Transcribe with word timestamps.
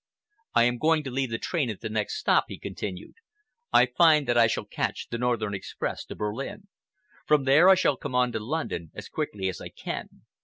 "I 0.55 0.63
am 0.63 0.79
going 0.79 1.03
to 1.03 1.11
leave 1.11 1.29
the 1.29 1.37
train 1.37 1.69
at 1.69 1.81
the 1.81 1.87
next 1.87 2.15
stop," 2.15 2.45
he 2.47 2.57
continued. 2.57 3.13
"I 3.71 3.85
find 3.85 4.27
that 4.27 4.35
I 4.35 4.47
shall 4.47 4.63
just 4.63 4.71
catch 4.73 5.09
the 5.09 5.19
Northern 5.19 5.53
Express 5.53 6.05
to 6.05 6.15
Berlin. 6.15 6.69
From 7.27 7.43
there 7.43 7.69
I 7.69 7.75
shall 7.75 7.97
come 7.97 8.15
on 8.15 8.31
to 8.31 8.39
London 8.39 8.89
as 8.95 9.07
quickly 9.09 9.47
as 9.47 9.61
I 9.61 9.69
can. 9.69 10.23